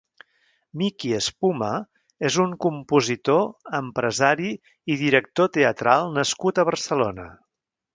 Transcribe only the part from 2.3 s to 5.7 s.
és un compositor, empresari i director